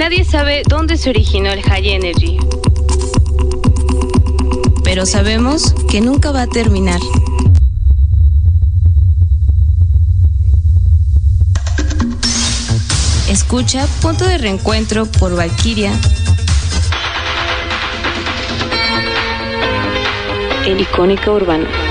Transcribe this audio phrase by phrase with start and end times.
[0.00, 2.38] Nadie sabe dónde se originó el High Energy.
[4.82, 6.98] Pero sabemos que nunca va a terminar.
[13.28, 15.92] Escucha Punto de Reencuentro por Valkyria.
[20.64, 21.89] El icónica urbano.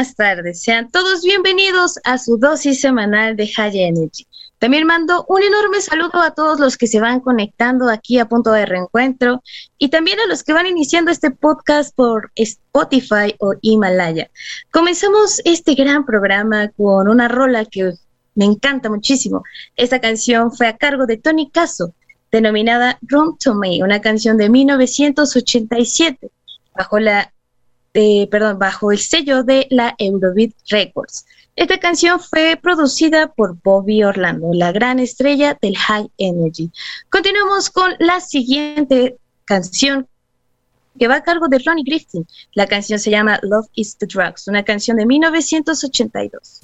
[0.00, 0.62] Buenas tardes.
[0.62, 4.26] Sean todos bienvenidos a su dosis semanal de High Energy.
[4.58, 8.50] También mando un enorme saludo a todos los que se van conectando aquí a punto
[8.50, 9.42] de reencuentro
[9.76, 14.30] y también a los que van iniciando este podcast por Spotify o Himalaya.
[14.70, 17.92] Comenzamos este gran programa con una rola que
[18.34, 19.42] me encanta muchísimo.
[19.76, 21.92] Esta canción fue a cargo de Tony Caso,
[22.32, 26.30] denominada Room to Me, una canción de 1987,
[26.74, 27.30] bajo la
[27.94, 31.26] eh, perdón, bajo el sello de la Eurobeat Records.
[31.56, 36.70] Esta canción fue producida por Bobby Orlando, la gran estrella del High Energy.
[37.10, 40.06] Continuamos con la siguiente canción
[40.98, 42.26] que va a cargo de Ronnie Griffin.
[42.54, 46.60] La canción se llama Love is the Drugs, una canción de 1982.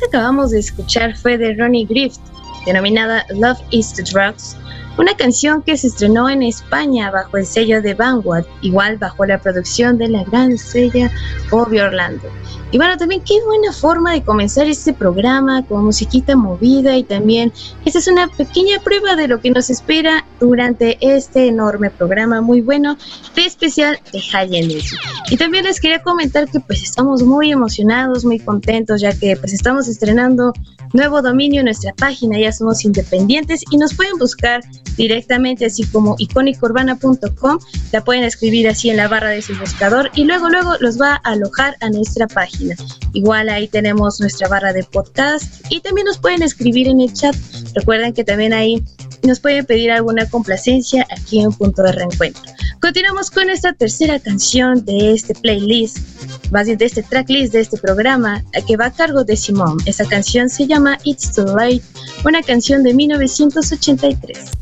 [0.00, 2.20] Que acabamos de escuchar fue de Ronnie Griffith,
[2.64, 4.56] denominada Love is the Drugs,
[4.98, 9.38] una canción que se estrenó en España bajo el sello de Vanguard, igual bajo la
[9.38, 11.10] producción de la gran estrella
[11.50, 12.28] Bobby Orlando.
[12.72, 17.52] Y bueno, también qué buena forma de comenzar este programa con musiquita movida y también
[17.84, 22.60] esta es una pequeña prueba de lo que nos espera durante este enorme programa muy
[22.60, 22.96] bueno
[23.34, 24.96] de especial de High Energy.
[25.30, 29.52] Y también les quería comentar que pues estamos muy emocionados, muy contentos ya que pues
[29.52, 30.52] estamos estrenando
[30.92, 34.60] nuevo dominio en nuestra página, ya somos independientes y nos pueden buscar
[34.96, 37.58] directamente así como icónicourbana.com,
[37.92, 41.20] la pueden escribir así en la barra de su buscador y luego luego los va
[41.24, 42.59] a alojar a nuestra página.
[43.12, 47.34] Igual ahí tenemos nuestra barra de podcast y también nos pueden escribir en el chat.
[47.74, 48.82] Recuerden que también ahí
[49.22, 52.42] nos pueden pedir alguna complacencia aquí en Punto de Reencuentro.
[52.80, 55.98] Continuamos con esta tercera canción de este playlist,
[56.50, 59.76] más bien de este tracklist de este programa, que va a cargo de Simón.
[59.84, 61.82] Esa canción se llama It's Too Late,
[62.24, 64.59] una canción de 1983.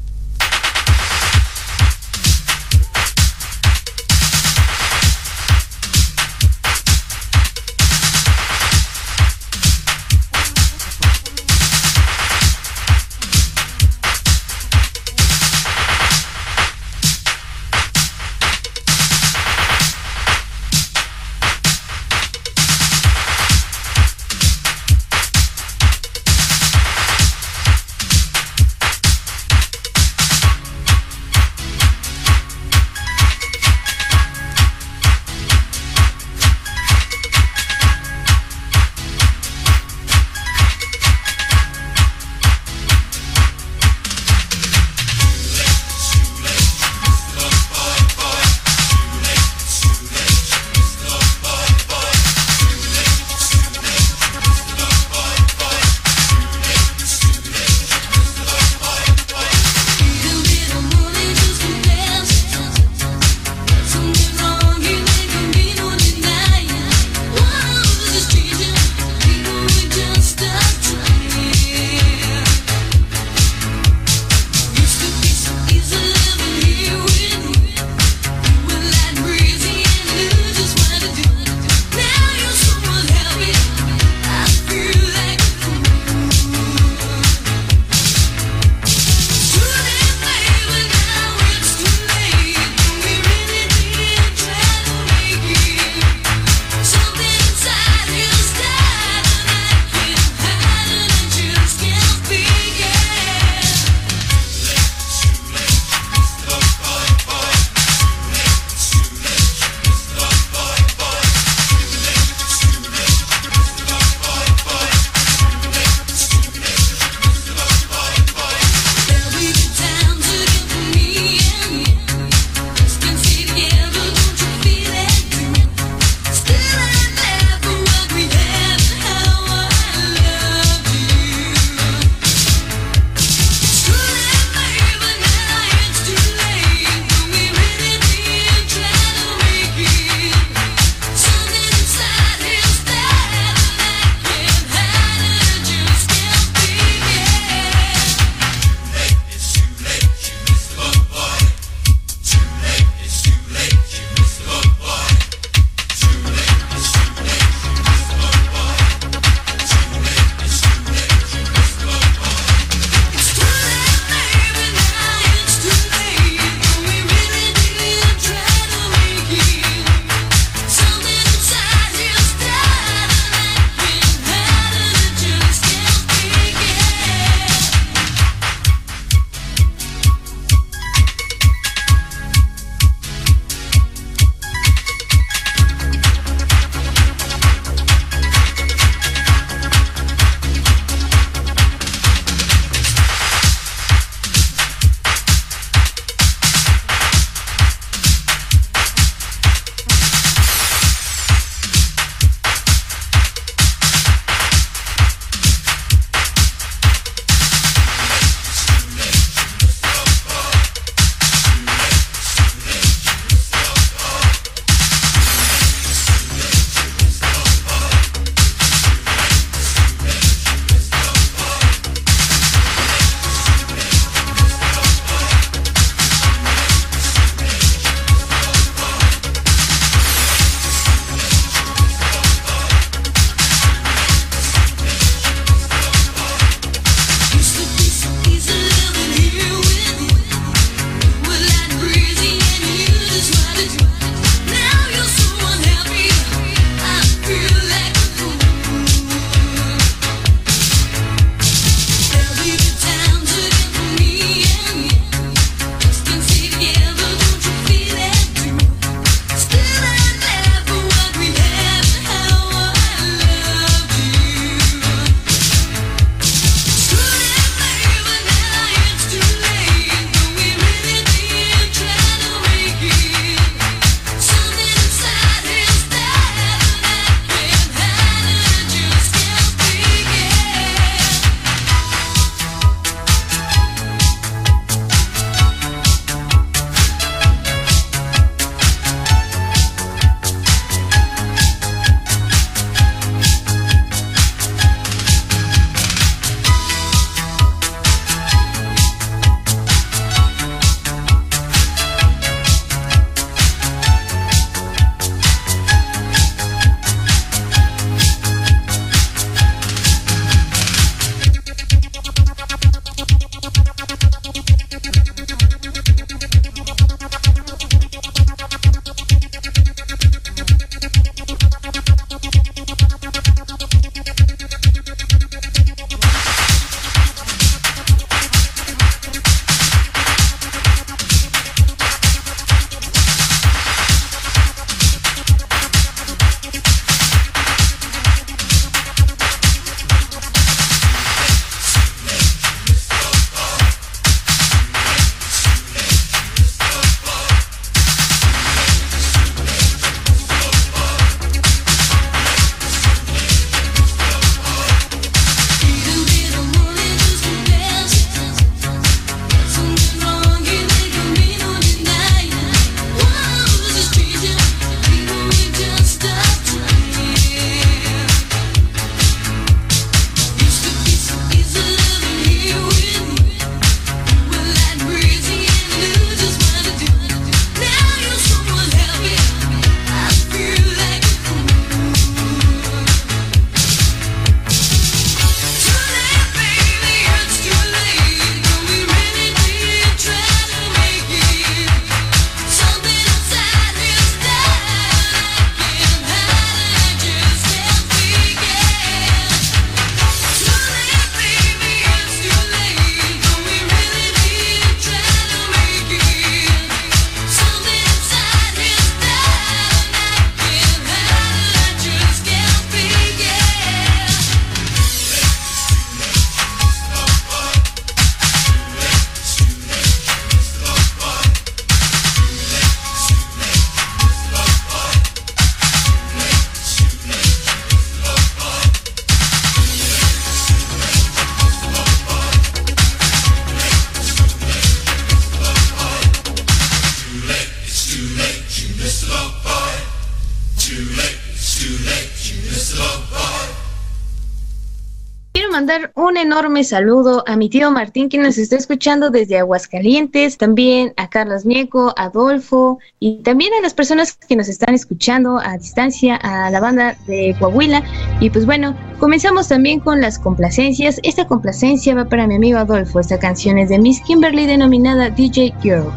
[446.64, 451.92] Saludo a mi tío Martín, que nos está escuchando desde Aguascalientes, también a Carlos Nieco,
[451.96, 456.96] Adolfo y también a las personas que nos están escuchando a distancia, a la banda
[457.06, 457.82] de Coahuila.
[458.20, 461.00] Y pues bueno, comenzamos también con las complacencias.
[461.02, 463.00] Esta complacencia va para mi amigo Adolfo.
[463.00, 465.92] Esta canción es de Miss Kimberly denominada DJ Girl.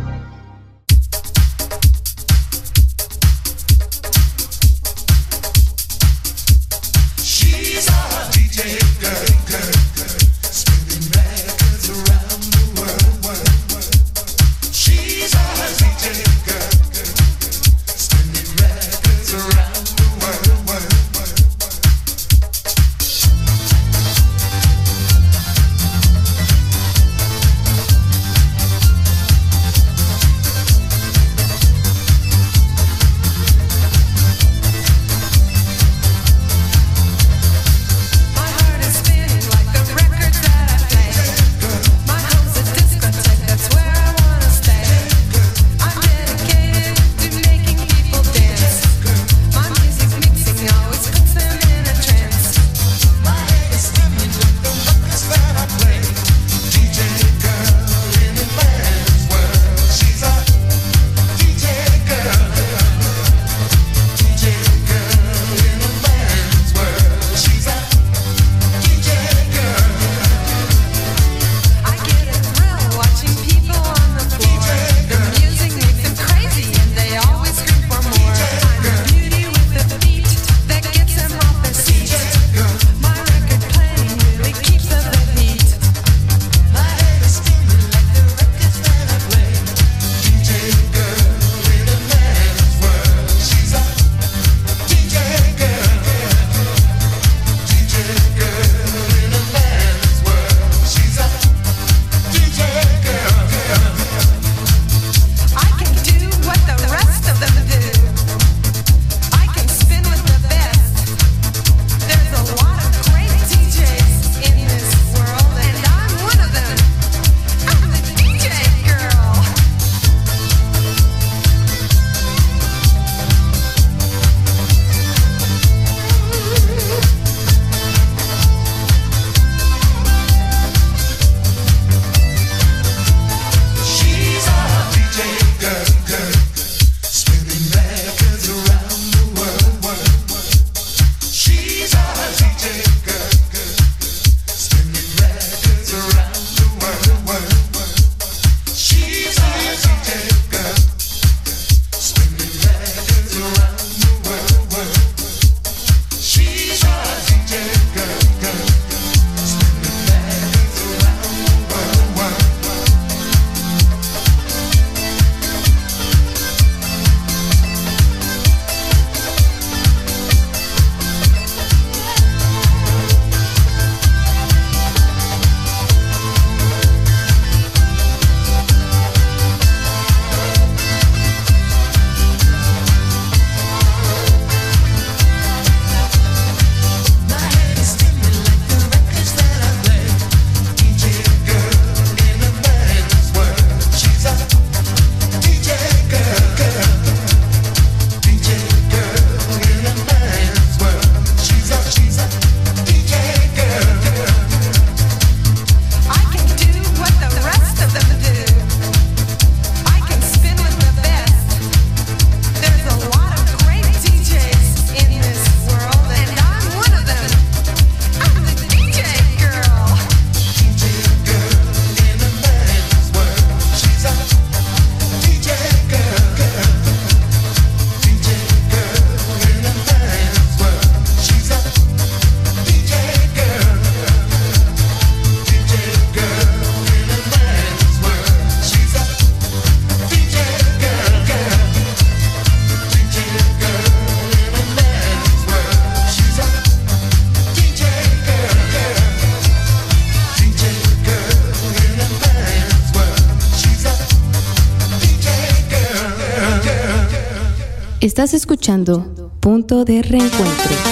[258.12, 260.91] Estás escuchando Punto de Reencuentro.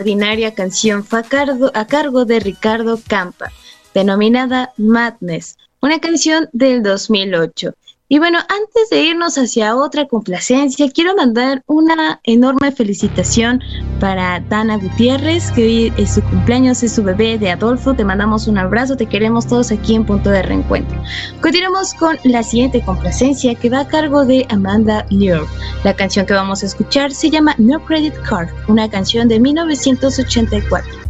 [0.00, 3.52] Extraordinaria canción fue a cargo, de Ricardo Campa,
[3.92, 7.74] denominada Madness, una canción del 2008.
[8.08, 13.60] Y bueno, antes de irnos hacia otra complacencia, quiero mandar una enorme felicitación
[14.00, 17.94] para Dana Gutiérrez, que hoy es su cumpleaños, es su bebé de Adolfo.
[17.94, 21.00] Te mandamos un abrazo, te queremos todos aquí en Punto de Reencuentro.
[21.40, 25.42] Continuamos con la siguiente complacencia que va a cargo de Amanda Lear.
[25.82, 31.09] La canción que vamos a escuchar se llama No Credit Card, una canción de 1984.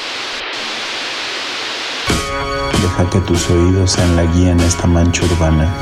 [3.01, 5.73] Deja que tus oídos sean la guía en esta mancha urbana.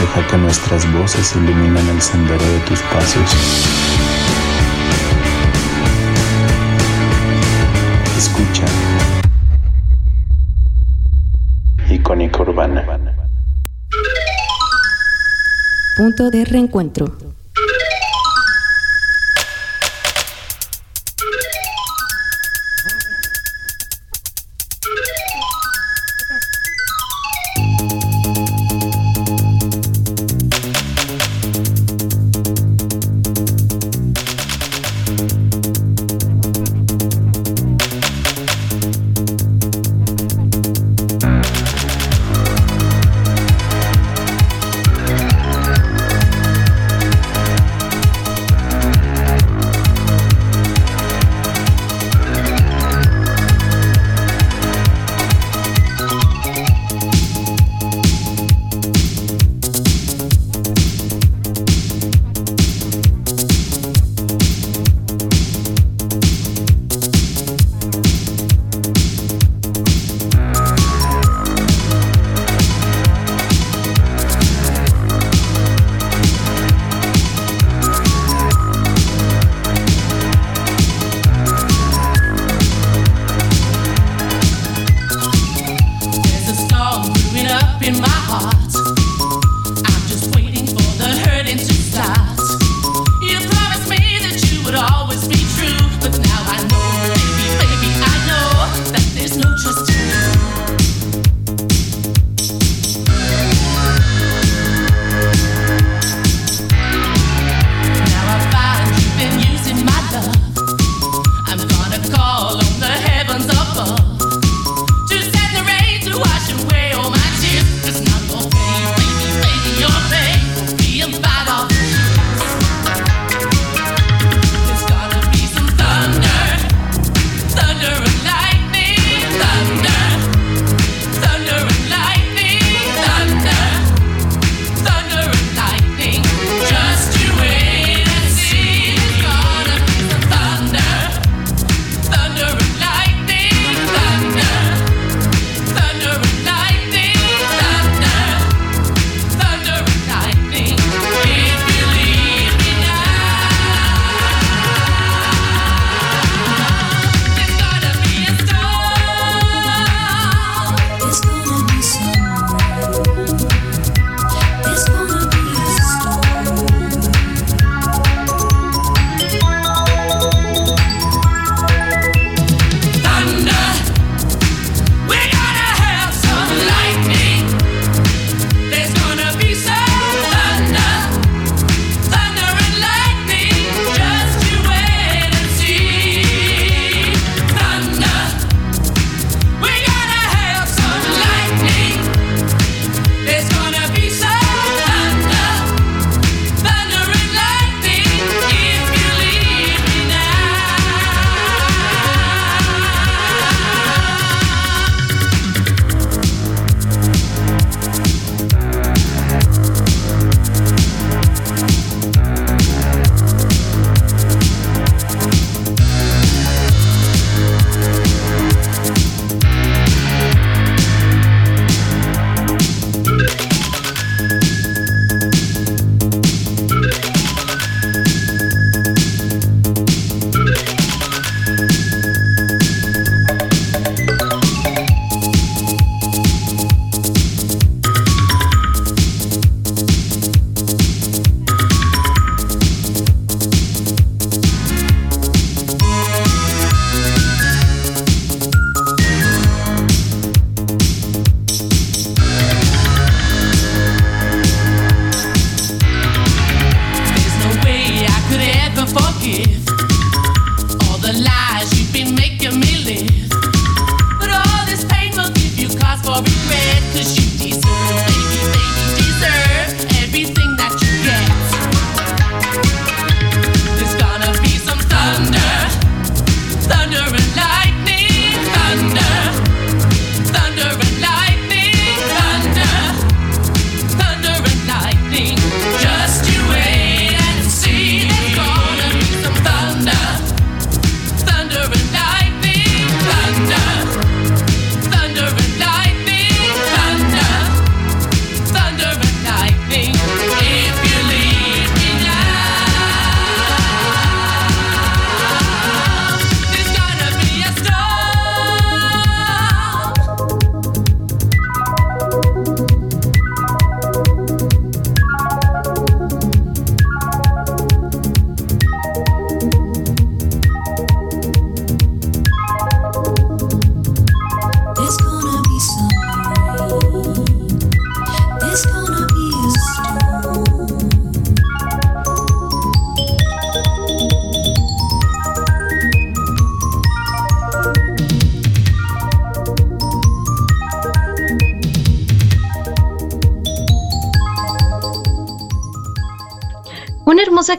[0.00, 3.34] Deja que nuestras voces iluminen el sendero de tus pasos.
[8.16, 8.64] Escucha.
[11.90, 12.84] Icónica Urbana.
[15.96, 17.23] Punto de reencuentro.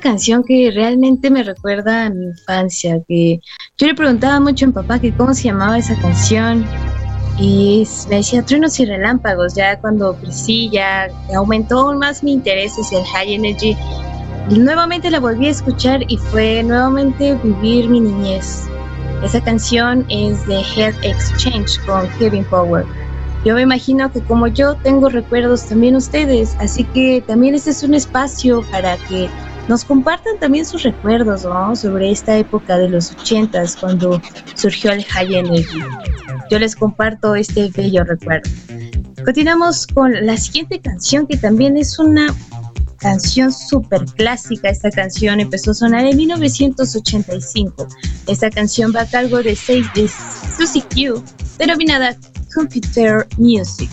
[0.05, 3.41] Canción que realmente me recuerda a mi infancia, que
[3.75, 6.63] yo le preguntaba mucho a mi papá que cómo se llamaba esa canción
[7.39, 12.73] y me decía truenos y relámpagos, ya cuando crecí ya aumentó aún más mi interés
[12.73, 13.75] hacia el high energy.
[14.51, 18.61] nuevamente la volví a escuchar y fue nuevamente vivir mi niñez.
[19.23, 22.85] Esa canción es de Head Exchange con Kevin Power.
[23.43, 27.81] Yo me imagino que como yo tengo recuerdos también ustedes, así que también este es
[27.81, 29.29] un espacio para que
[29.67, 31.41] nos compartan también sus recuerdos
[31.79, 34.21] sobre esta época de los ochentas cuando
[34.55, 35.79] surgió el High Energy.
[36.49, 38.49] Yo les comparto este bello recuerdo.
[39.23, 42.27] Continuamos con la siguiente canción que también es una
[42.97, 44.69] canción súper clásica.
[44.69, 47.87] Esta canción empezó a sonar en 1985.
[48.27, 49.57] Esta canción va a cargo de,
[49.95, 50.09] de
[50.57, 51.23] Susie Q,
[51.57, 52.15] denominada
[52.53, 53.89] Computer Music.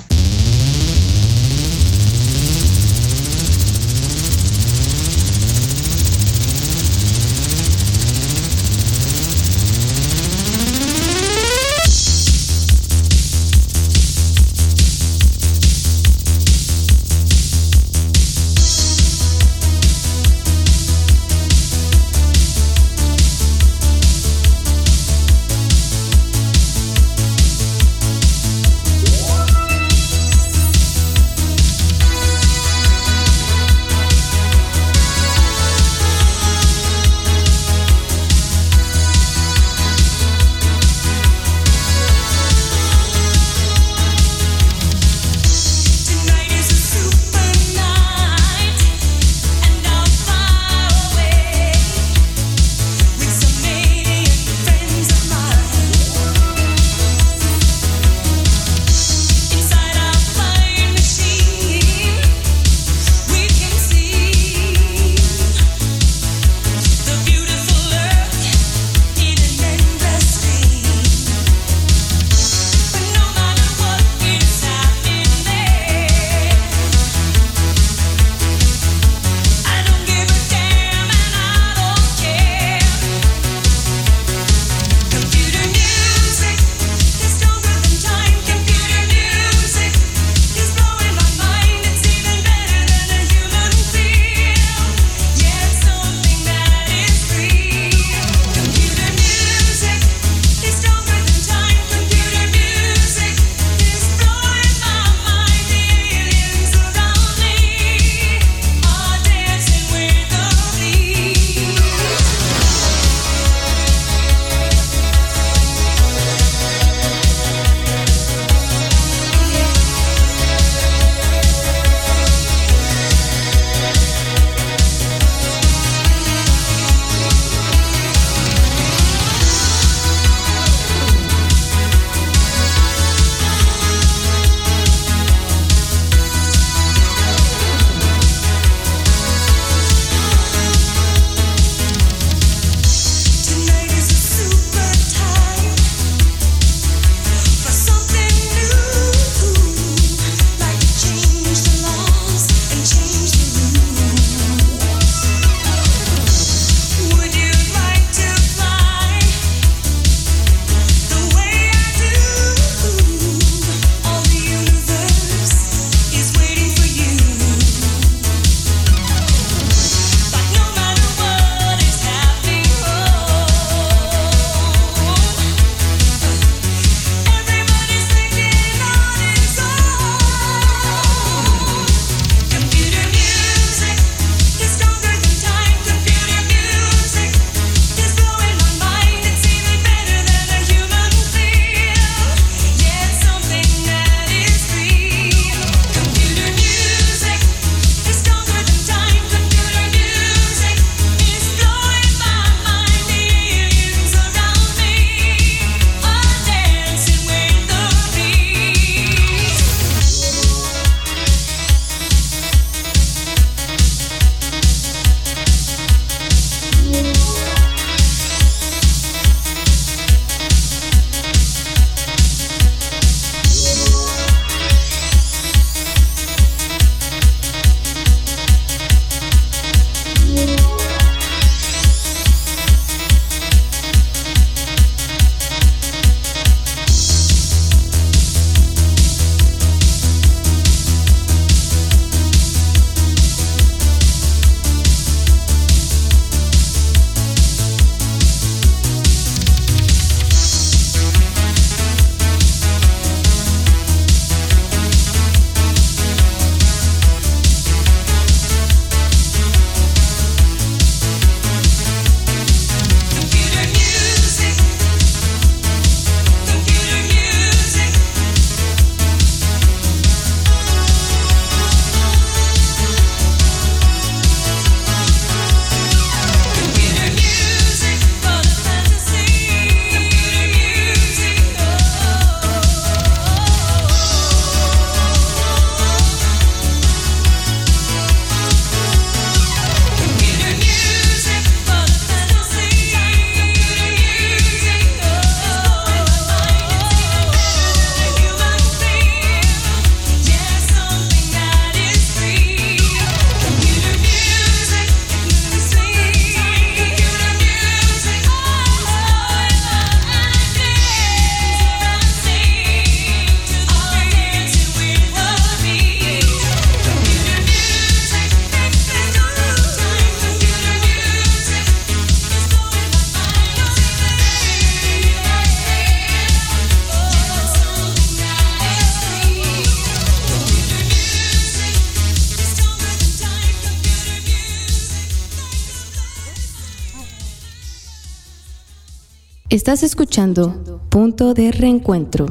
[339.62, 342.26] Estás escuchando Punto de Reencuentro.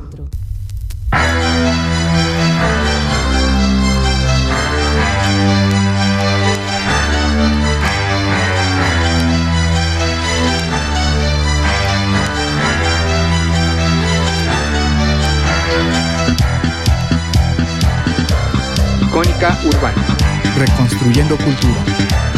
[19.02, 20.18] Icónica Urbana.
[20.58, 22.31] Reconstruyendo cultura.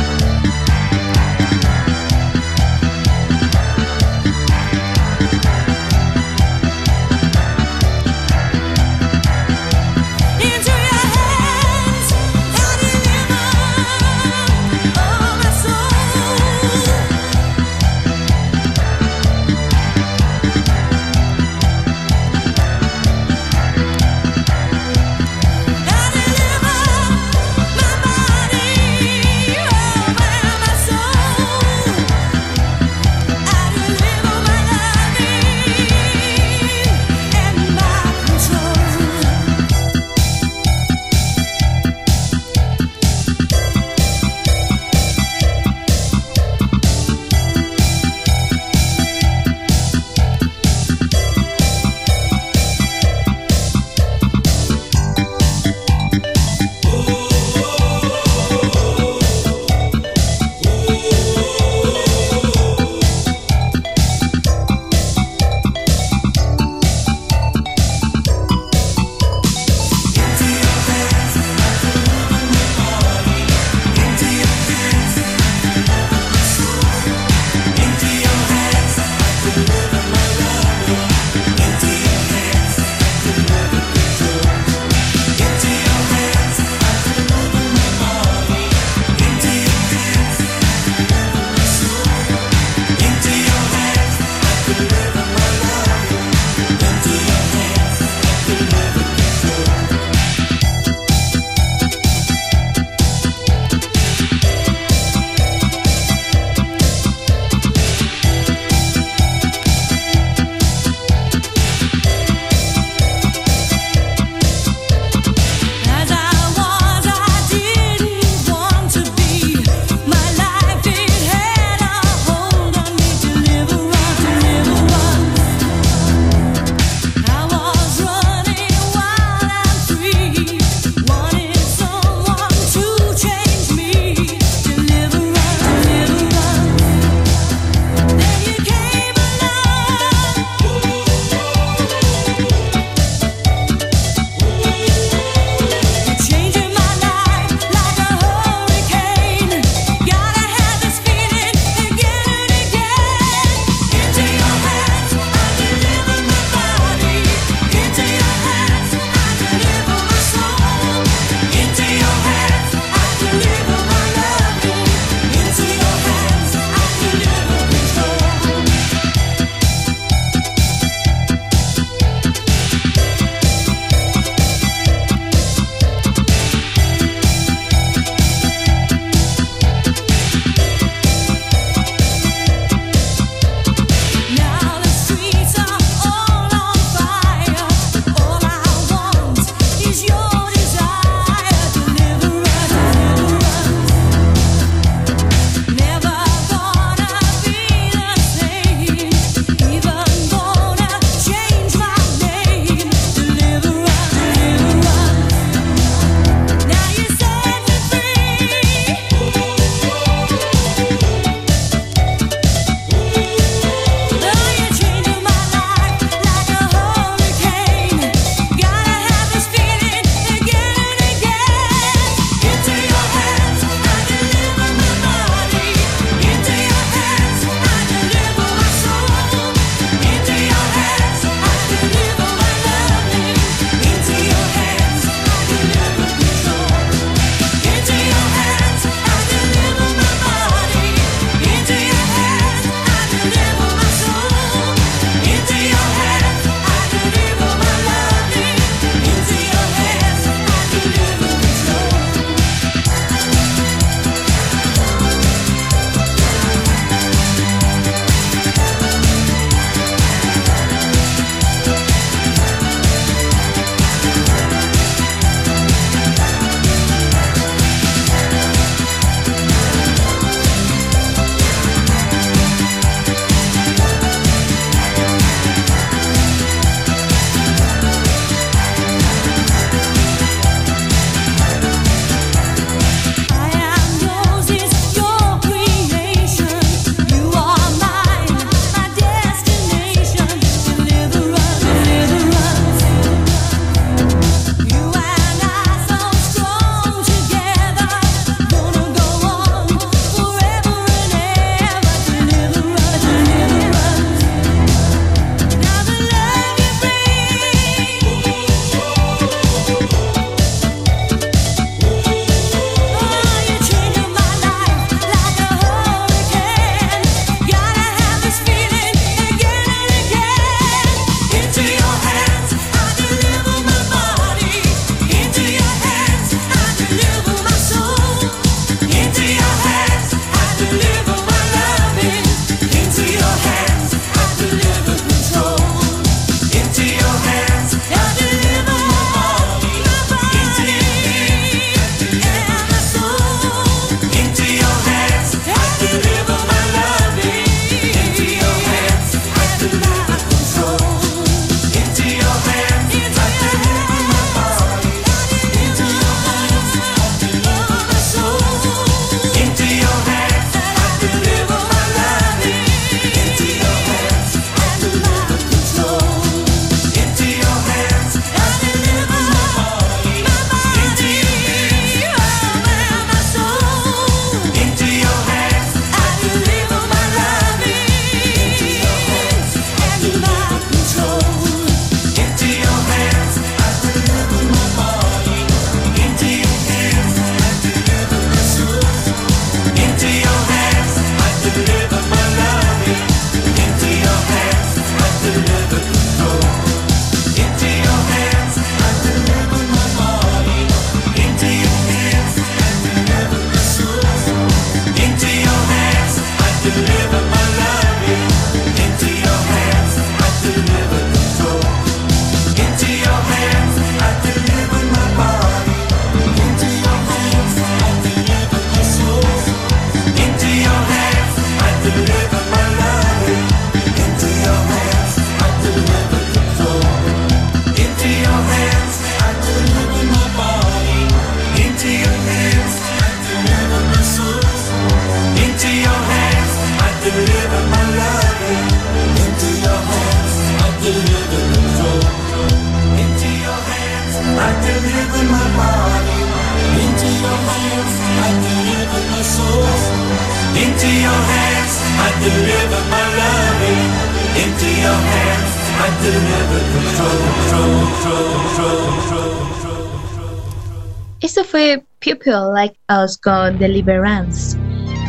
[463.23, 464.57] Con Deliverance.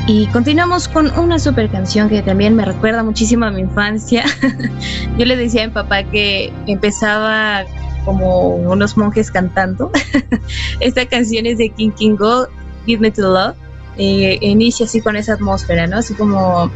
[0.06, 4.24] Y continuamos con una super canción que también me recuerda muchísimo a mi infancia.
[5.18, 7.64] Yo le decía a mi papá que empezaba
[8.04, 9.90] como unos monjes cantando.
[10.80, 12.46] Esta canción es de King King Go,
[12.84, 13.56] Give Me to Love.
[13.96, 15.98] Inicia así con esa atmósfera, ¿no?
[15.98, 16.70] Así como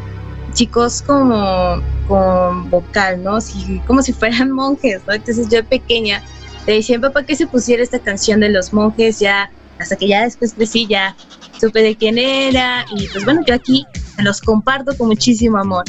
[0.54, 3.36] chicos como con vocal, ¿no?
[3.36, 5.12] Así, como si fueran monjes, ¿no?
[5.12, 6.22] Entonces yo pequeña
[6.66, 9.96] le decía a mi papá que se pusiera esta canción de los monjes ya hasta
[9.96, 11.16] que ya después crecí, ya
[11.60, 13.84] supe de quién era y pues bueno, yo aquí
[14.18, 15.84] los comparto con muchísimo amor.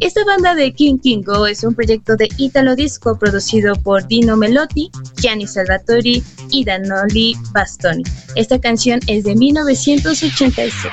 [0.00, 4.90] Esta banda de King Kingo es un proyecto de Italo Disco producido por Dino Melotti,
[5.20, 8.02] Gianni Salvatori y Danoli Bastoni.
[8.34, 10.92] Esta canción es de 1986.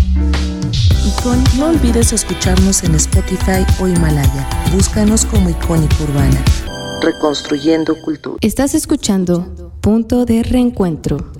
[1.57, 4.49] No olvides escucharnos en Spotify o Himalaya.
[4.73, 6.43] Búscanos como Icónica Urbana.
[7.01, 8.37] Reconstruyendo Cultura.
[8.41, 11.30] Estás escuchando Punto de Reencuentro.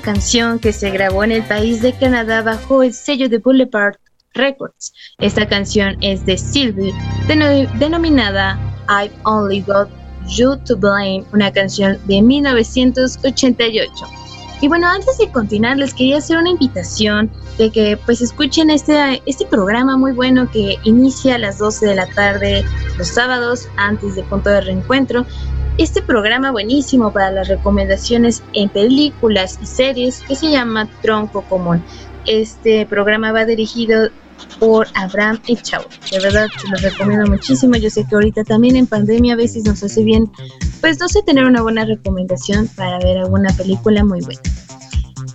[0.00, 3.96] Canción que se grabó en el país de Canadá bajo el sello de Boulevard
[4.34, 4.92] Records.
[5.18, 6.94] Esta canción es de Sylvie,
[7.26, 8.58] denominada
[8.88, 9.88] I've Only Got
[10.28, 13.92] You to Blame, una canción de 1988.
[14.60, 19.22] Y bueno, antes de continuar, les quería hacer una invitación de que pues escuchen este,
[19.24, 22.64] este programa muy bueno que inicia a las 12 de la tarde
[22.96, 25.24] los sábados antes de punto de reencuentro
[25.78, 31.82] este programa buenísimo para las recomendaciones en películas y series que se llama Tronco Común.
[32.26, 34.10] Este programa va dirigido
[34.58, 35.82] por Abraham Echau.
[36.10, 37.76] De verdad, se lo recomiendo muchísimo.
[37.76, 40.30] Yo sé que ahorita también en pandemia a veces nos hace bien,
[40.80, 44.40] pues no sé, tener una buena recomendación para ver alguna película muy buena.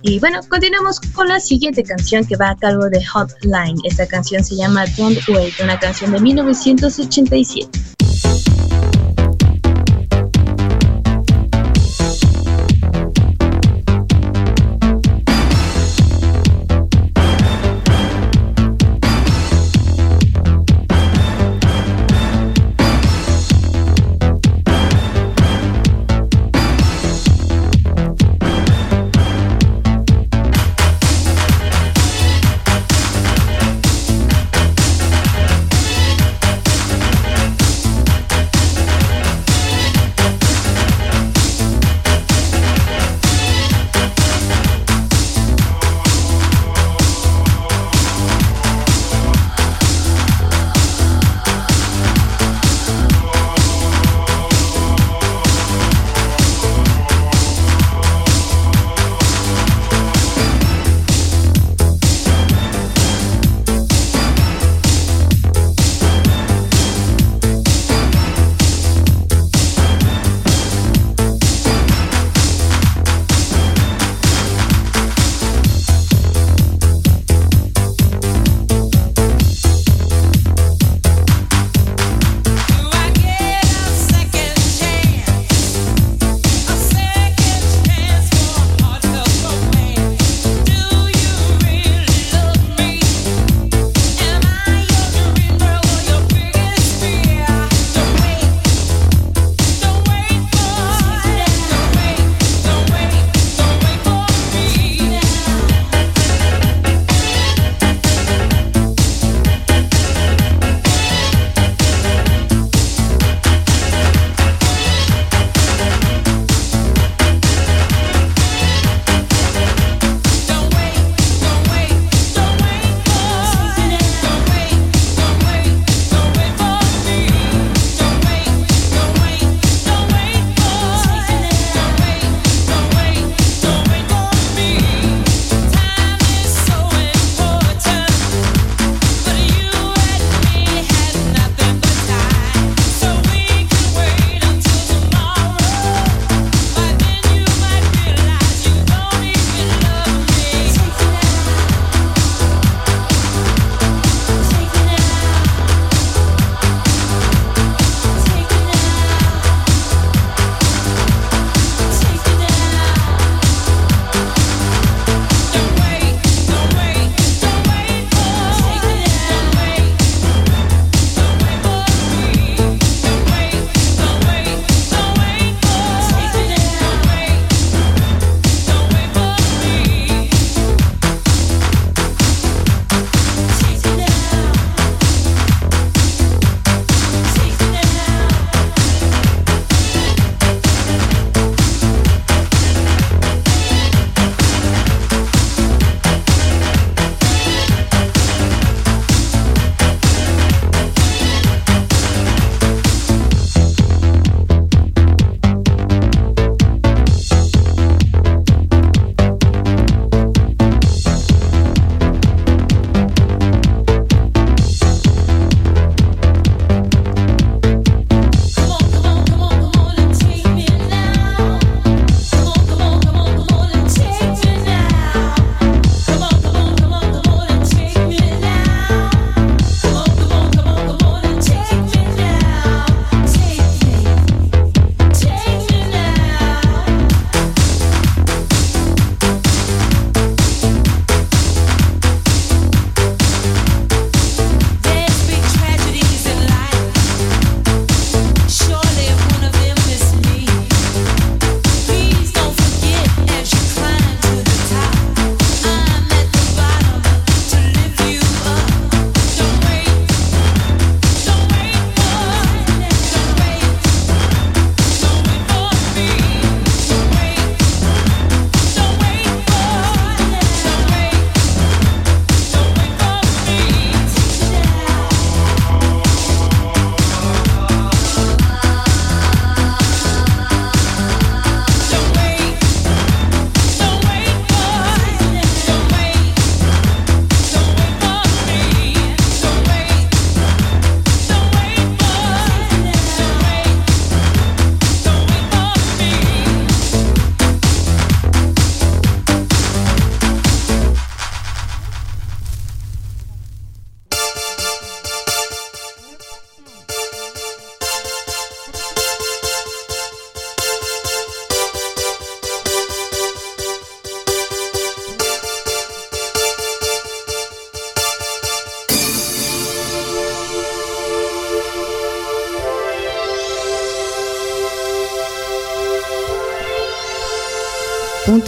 [0.02, 3.78] Y bueno, continuamos con la siguiente canción que va a cargo de Hotline.
[3.84, 7.94] Esta canción se llama Don't Wait, una canción de 1987.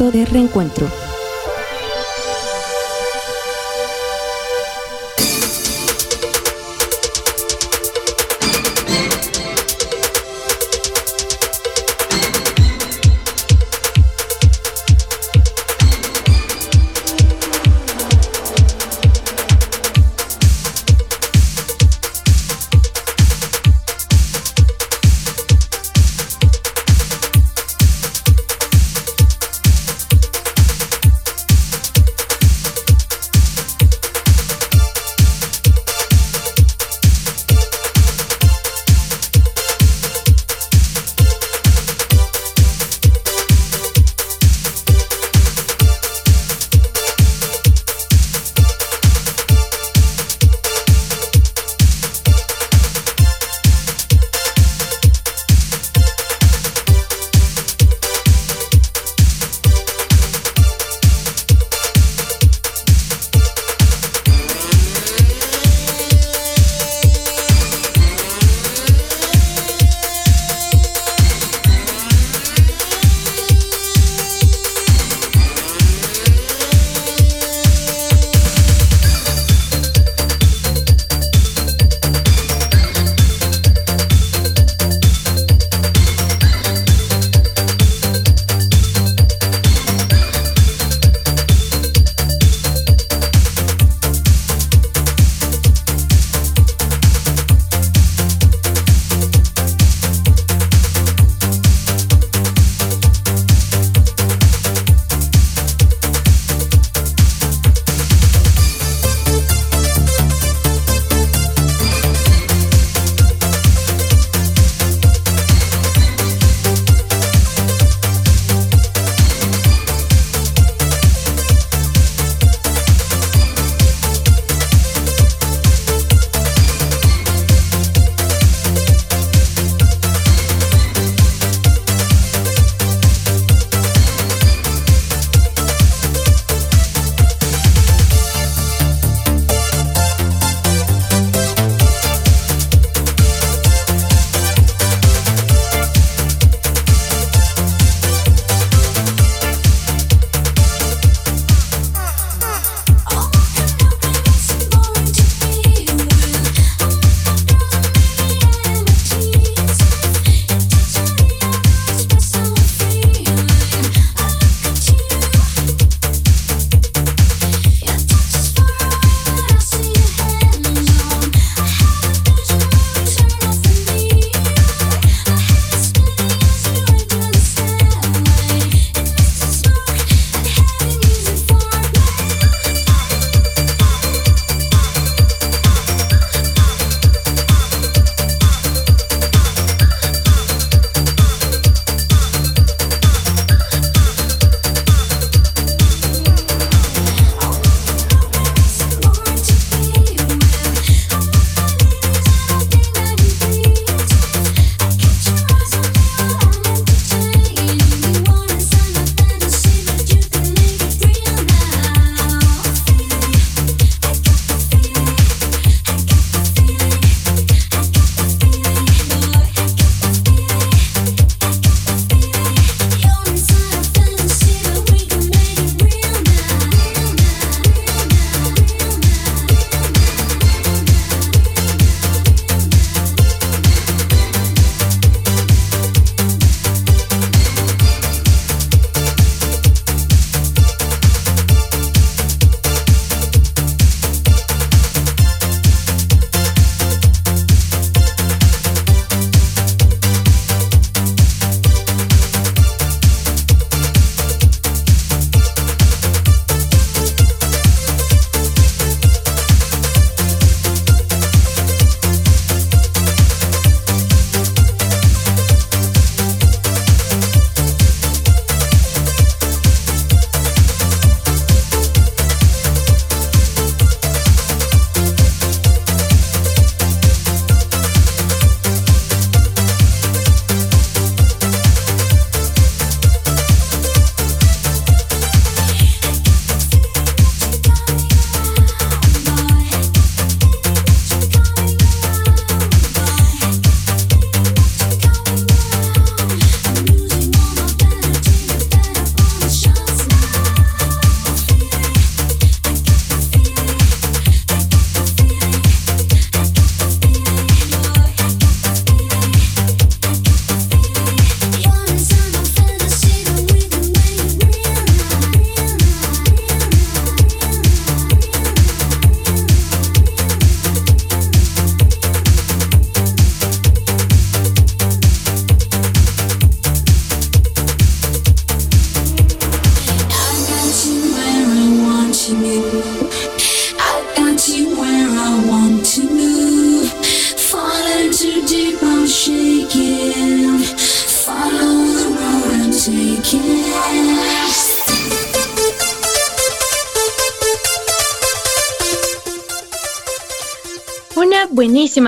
[0.05, 1.06] De reencuentro.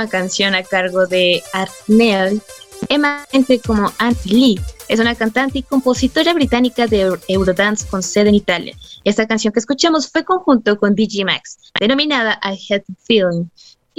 [0.08, 2.40] Canción a cargo de Arnell,
[2.88, 4.60] Emma entre como Auntie Lee.
[4.88, 8.76] Es una cantante y compositora británica de Eurodance con sede en Italia.
[9.04, 13.48] Esta canción que escuchamos fue conjunto con DJ Max, denominada I Had Feeling.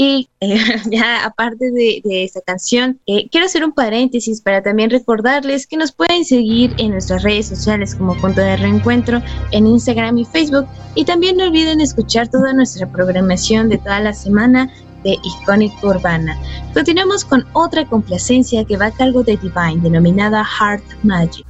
[0.02, 0.58] Y eh,
[0.90, 5.92] ya aparte de, esta canción, eh, quiero hacer un paréntesis para también recordarles que nos
[5.92, 9.22] pueden seguir en nuestras redes sociales como punto de reencuentro
[9.52, 10.68] en Instagram y Facebook.
[10.96, 14.72] Y también no olviden escuchar toda nuestra programación de toda la semana
[15.04, 16.38] de Icónica Urbana.
[16.74, 21.46] Continuamos con otra complacencia que va a cargo de Divine, denominada Heart Magic.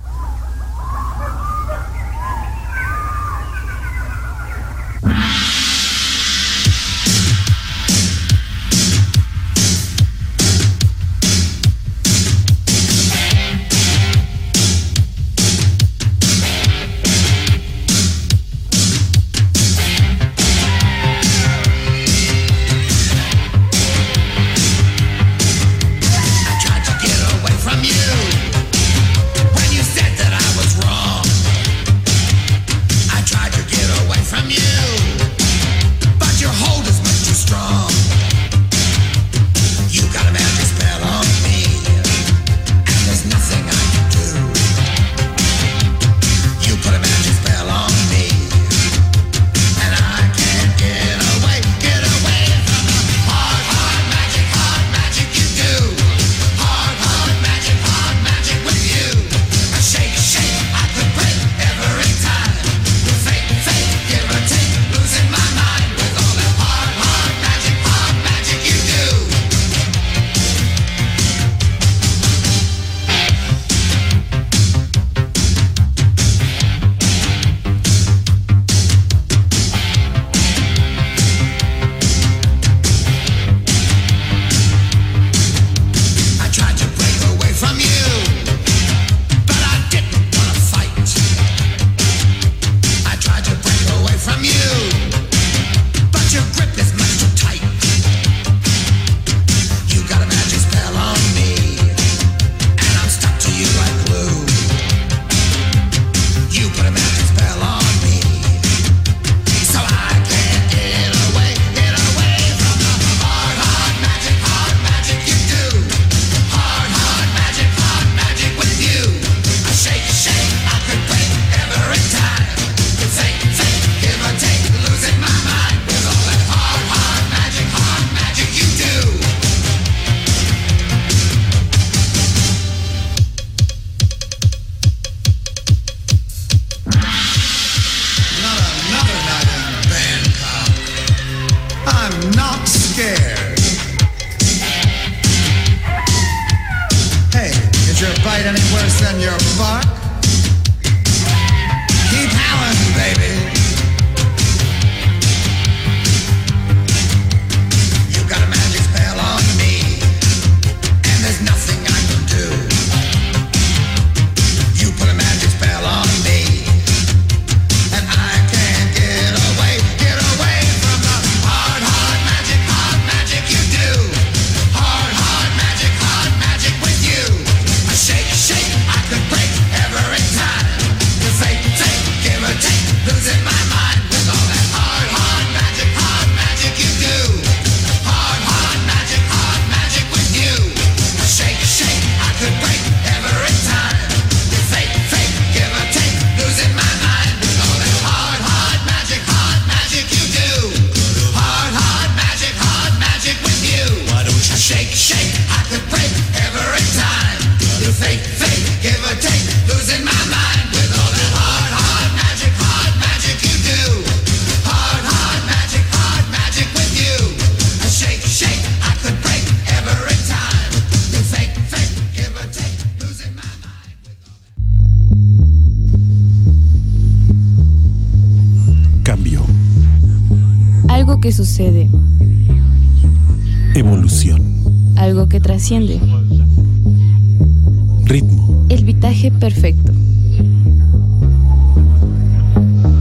[238.06, 238.66] Ritmo.
[238.70, 239.92] El vitaje perfecto.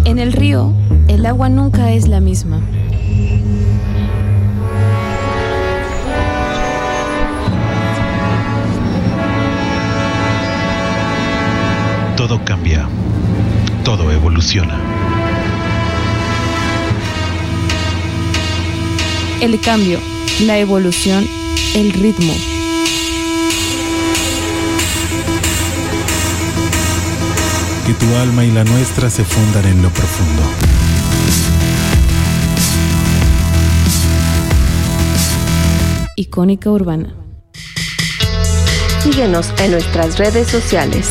[0.05, 0.75] En el río,
[1.09, 2.61] el agua nunca es la misma.
[12.19, 12.87] Todo cambia.
[13.83, 14.79] Todo evoluciona.
[19.41, 19.99] El cambio
[20.41, 21.27] la evolución,
[21.75, 22.58] el ritmo.
[27.89, 30.43] Que tu alma y la nuestra se fundan en lo profundo.
[36.15, 37.15] Icónica Urbana.
[39.03, 41.09] Síguenos en nuestras redes sociales.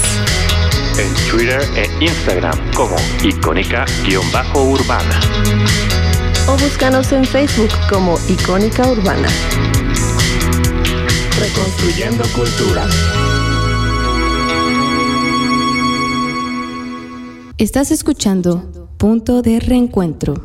[1.00, 5.20] En Twitter e Instagram como icónica-urbana.
[6.48, 9.30] O búscanos en Facebook como Icónica Urbana.
[11.40, 12.88] Reconstruyendo cultura.
[17.60, 20.36] Estás escuchando Punto de Reencuentro.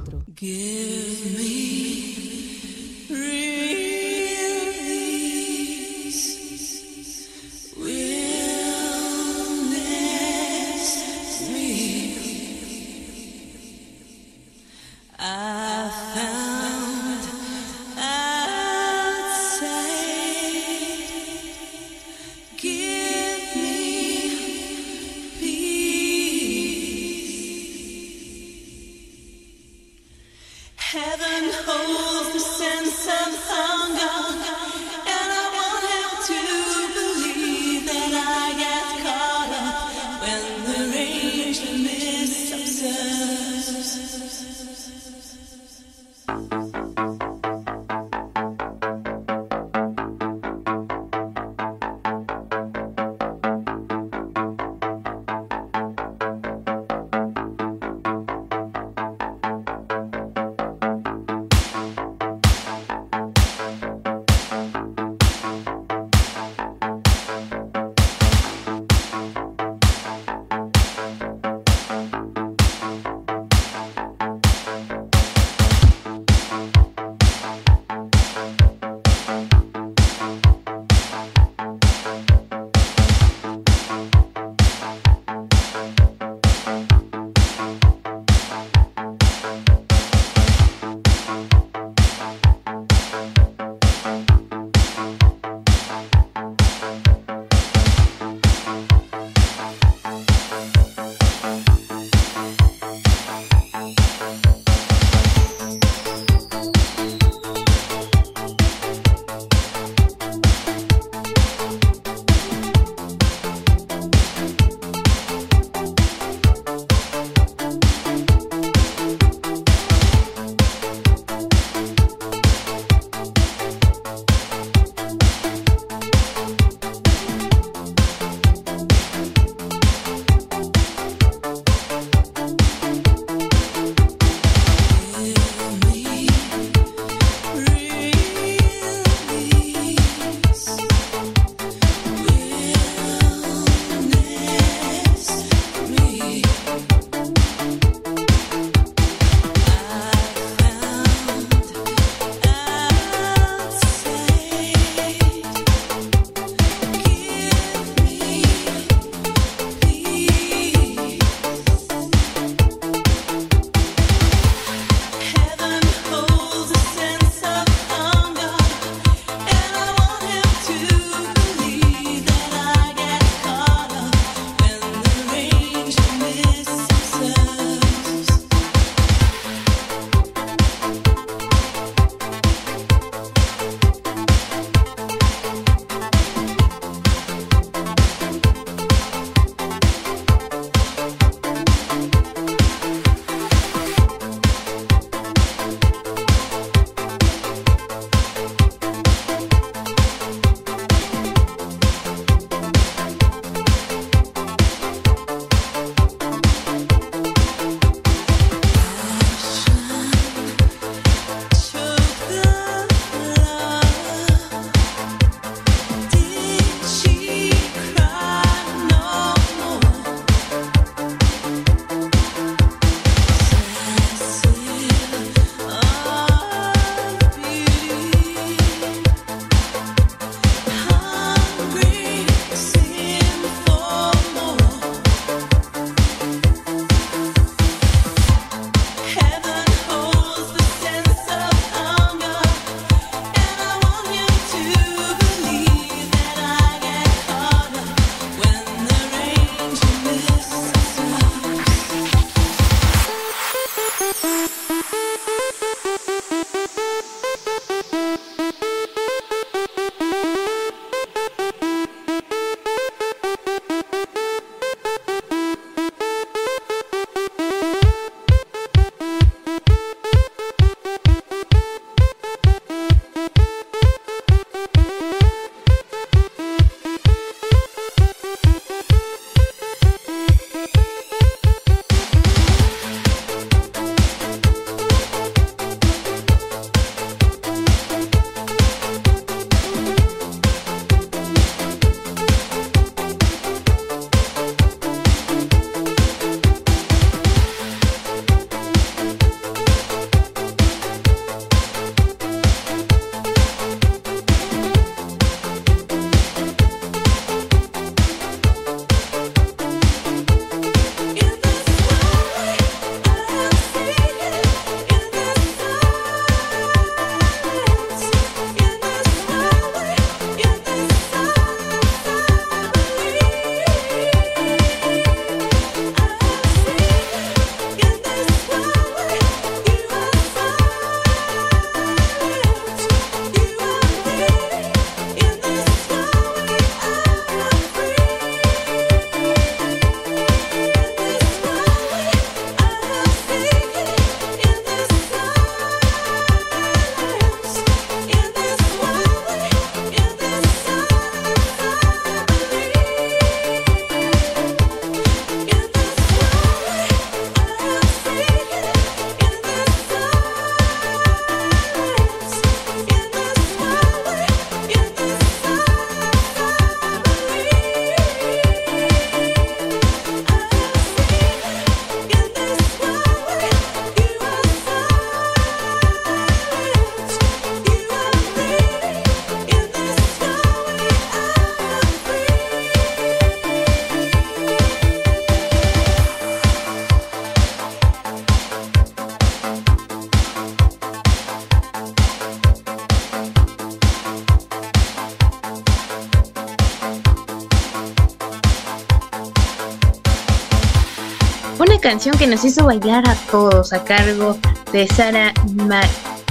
[401.83, 404.39] Canción que nos hizo bailar a todos a cargo
[404.73, 405.35] de Sarah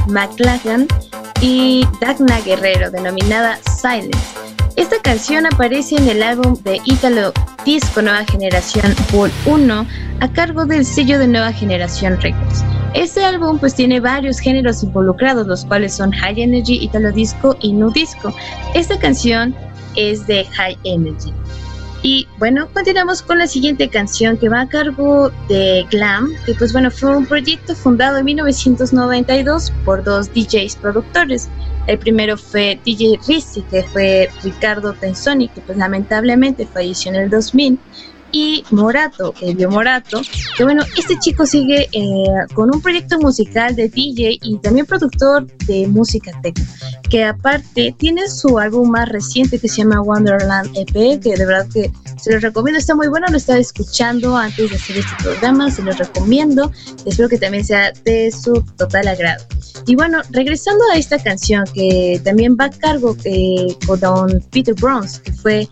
[0.08, 0.88] McLachlan
[1.42, 4.18] y Dagna Guerrero, denominada Silence.
[4.78, 7.34] Esta canción aparece en el álbum de Italo
[7.66, 9.86] Disco Nueva Generación Vol 1
[10.22, 12.64] a cargo del sello de Nueva Generación Records.
[12.94, 17.74] Este álbum pues tiene varios géneros involucrados, los cuales son High Energy, Italo Disco y
[17.74, 18.34] Nu Disco.
[18.74, 19.54] Esta canción
[19.98, 21.34] es de High Energy.
[22.04, 26.74] Y bueno, continuamos con la siguiente canción que va a cargo de Glam, que pues
[26.74, 31.48] bueno, fue un proyecto fundado en 1992 por dos DJs productores.
[31.86, 37.30] El primero fue DJ Rizzi, que fue Ricardo Tenzoni, que pues lamentablemente falleció en el
[37.30, 37.78] 2000
[38.32, 40.22] y Morato, Elio Morato,
[40.58, 45.46] que bueno, este chico sigue eh, con un proyecto musical de DJ y también productor
[45.66, 46.66] de música techno,
[47.10, 51.68] que aparte tiene su álbum más reciente que se llama Wonderland EP, que de verdad
[51.74, 55.72] que se los recomiendo, está muy bueno, lo estaba escuchando antes de hacer este programa,
[55.72, 56.72] se los recomiendo,
[57.06, 59.44] espero que también sea de su total agrado.
[59.88, 64.76] Y bueno, regresando a esta canción que también va a cargo eh, con don Peter
[64.76, 65.68] Browns, que fue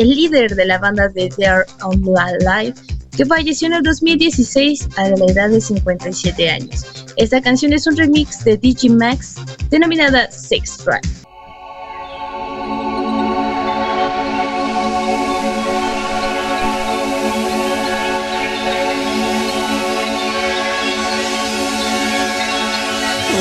[0.00, 2.74] el líder de la banda de They Are On Live,
[3.14, 6.86] que falleció en el 2016 a la edad de 57 años.
[7.16, 9.34] Esta canción es un remix de DJ Max
[9.68, 11.02] denominada Sex Drive.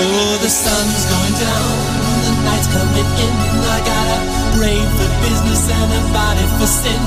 [0.02, 1.09] Oh, the sun's
[5.70, 7.00] and a body for sin.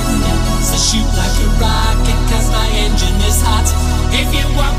[0.62, 3.66] So shoot like a rocket, cause my engine is hot.
[4.14, 4.71] If you want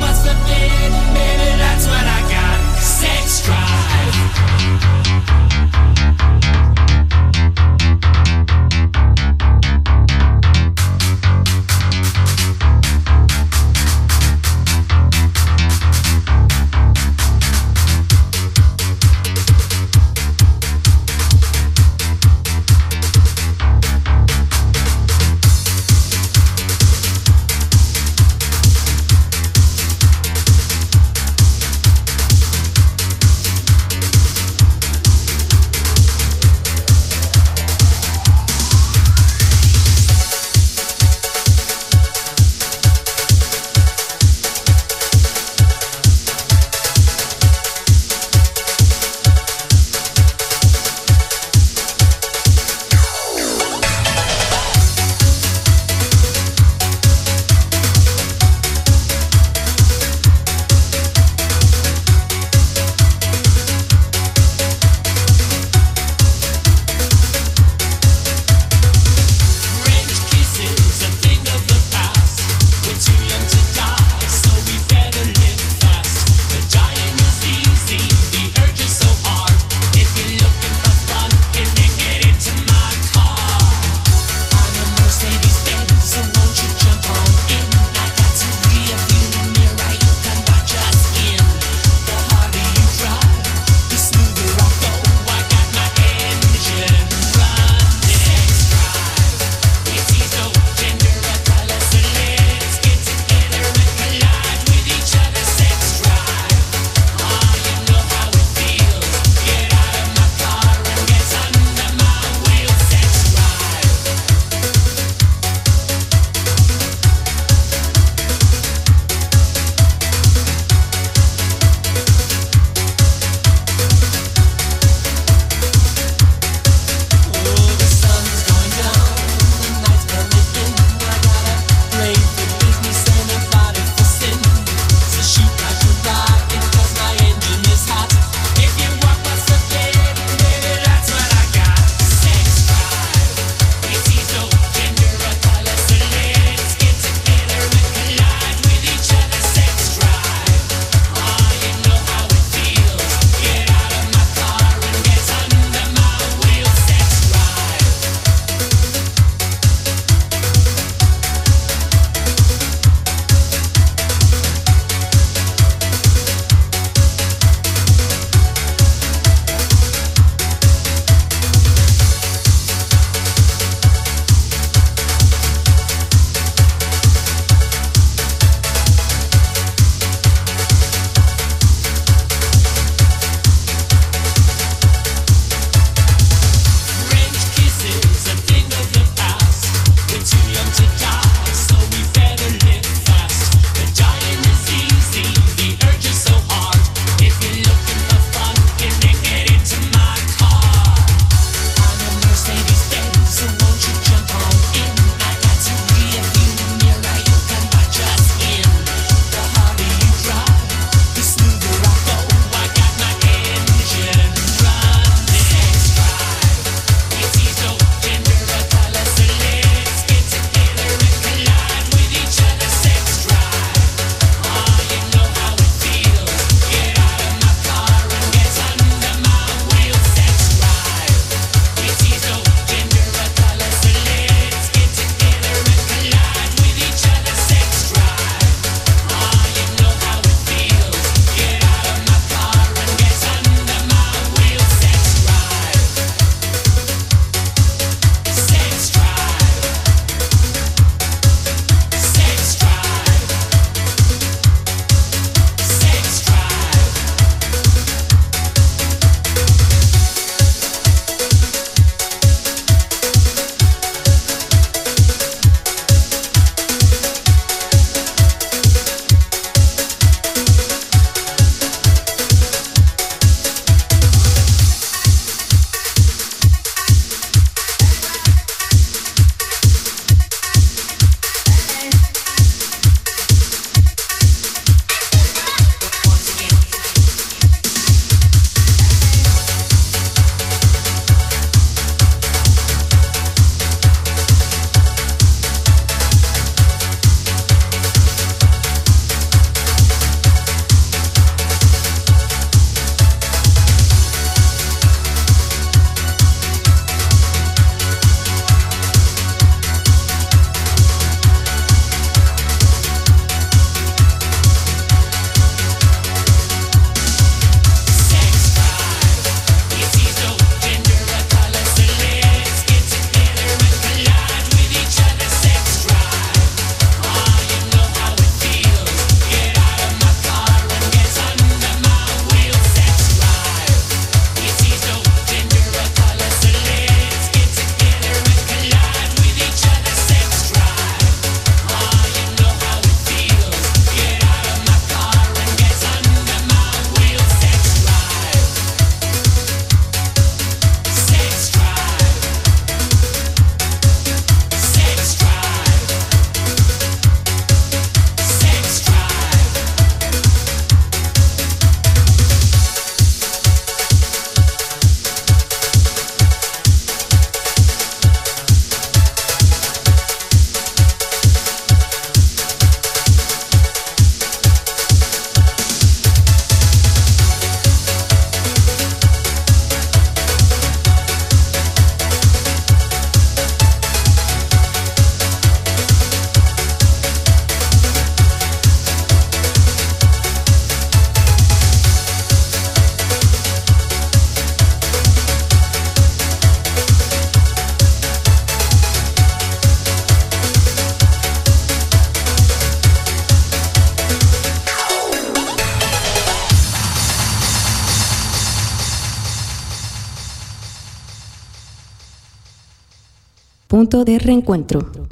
[414.02, 415.03] de reencuentro.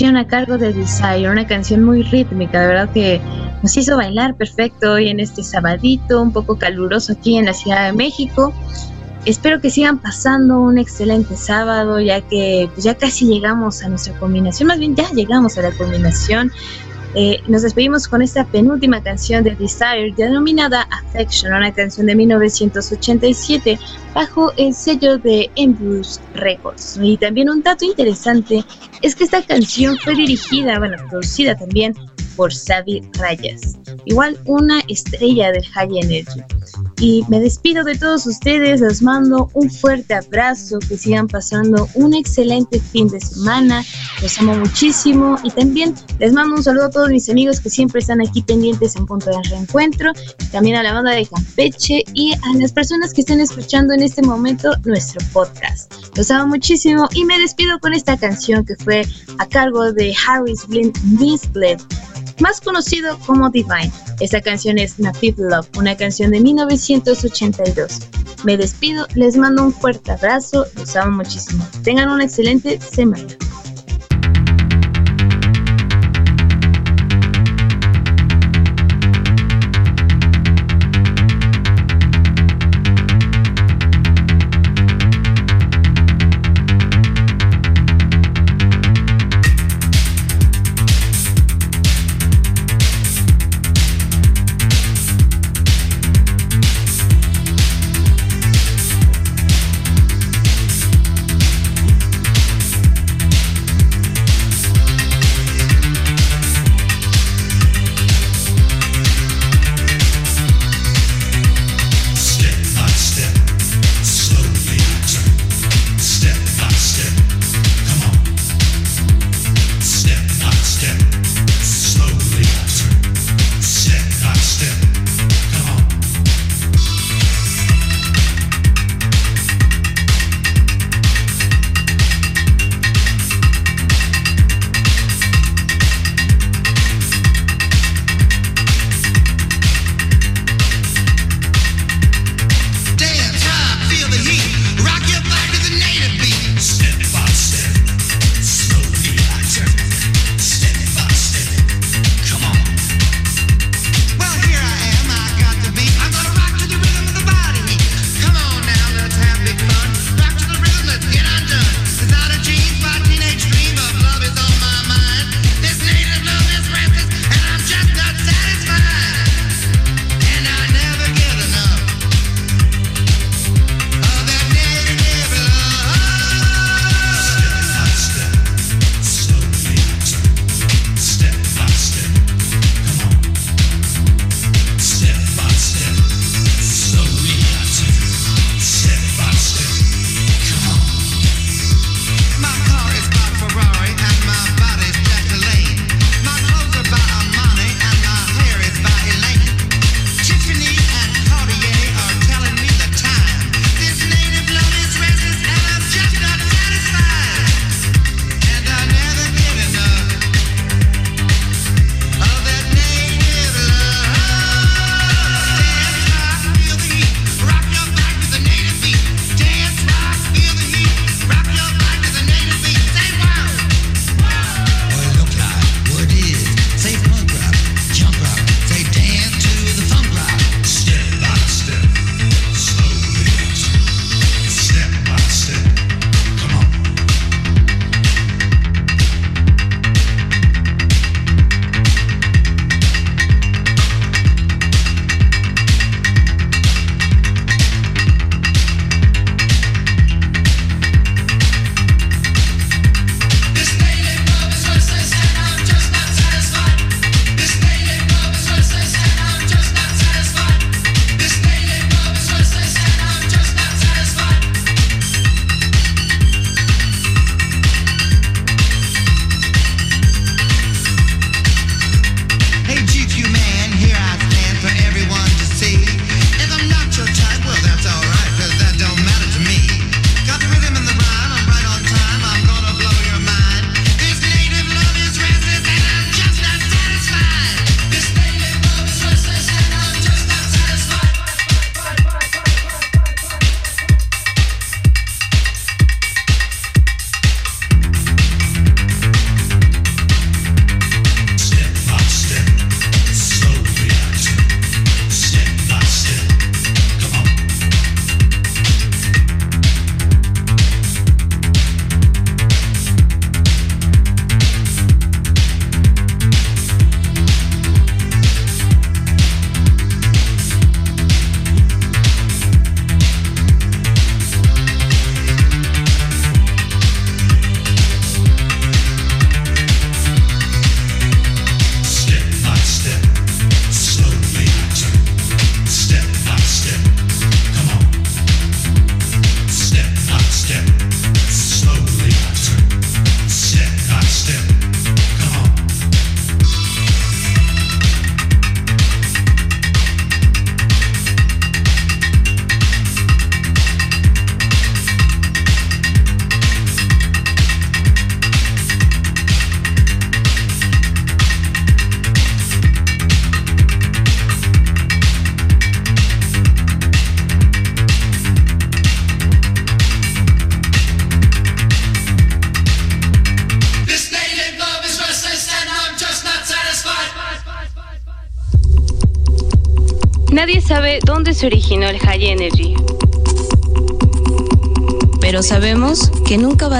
[0.00, 3.20] Canción a cargo de Desire, una canción muy rítmica, de verdad que
[3.62, 7.84] nos hizo bailar perfecto hoy en este sabadito, un poco caluroso aquí en la Ciudad
[7.84, 8.54] de México.
[9.26, 14.18] Espero que sigan pasando un excelente sábado, ya que pues, ya casi llegamos a nuestra
[14.18, 16.50] combinación, más bien ya llegamos a la combinación.
[17.14, 23.78] Eh, nos despedimos con esta penúltima canción de Desire denominada Affection, una canción de 1987
[24.14, 26.98] bajo el sello de Embruce Records.
[27.02, 28.64] Y también un dato interesante
[29.02, 31.94] es que esta canción fue dirigida, bueno, producida también
[32.36, 33.76] por Xavi Rayas,
[34.06, 36.40] igual una estrella del High Energy.
[36.98, 42.14] Y me despido de todos ustedes, les mando un fuerte abrazo, que sigan pasando un
[42.14, 43.84] excelente fin de semana,
[44.22, 48.00] los amo muchísimo y también les mando un saludo a todos mis amigos que siempre
[48.00, 50.12] están aquí pendientes en punto de reencuentro,
[50.52, 54.22] también a la banda de Campeche y a las personas que están escuchando en este
[54.22, 55.92] momento nuestro podcast.
[56.16, 59.02] Los amo muchísimo y me despido con esta canción que fue
[59.38, 61.80] a cargo de Harris Blind Misbled
[62.40, 63.92] más conocido como Divine.
[64.20, 68.00] Esta canción es Native Love, una canción de 1982.
[68.44, 71.66] Me despido, les mando un fuerte abrazo, los amo muchísimo.
[71.82, 73.26] Tengan una excelente semana.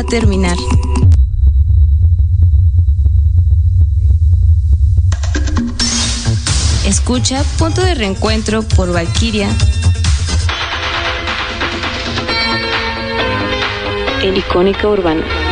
[0.05, 0.57] Terminar.
[6.87, 9.49] Escucha Punto de Reencuentro por Valkyria.
[14.23, 15.50] El icónica urbana.